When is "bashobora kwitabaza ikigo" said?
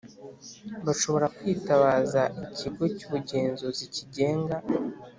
0.85-2.83